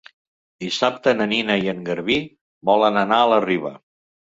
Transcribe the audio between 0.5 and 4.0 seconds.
Dissabte na Nina i en Garbí volen anar a la Riba.